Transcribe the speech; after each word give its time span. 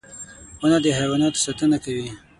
•ونه 0.61 0.77
د 0.83 0.85
حیواناتو 0.99 1.43
ساتنه 1.45 1.77
کوي. 1.85 2.09